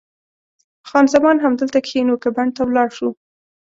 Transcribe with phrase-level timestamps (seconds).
[0.89, 3.09] خان زمان: همدلته کښېنو که بڼ ته ولاړ شو؟